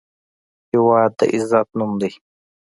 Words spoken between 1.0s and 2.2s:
د عزت نوم دی.